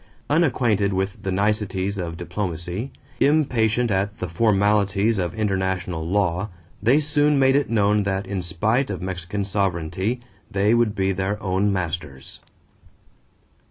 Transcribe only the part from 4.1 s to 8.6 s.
the formalities of international law, they soon made it known that in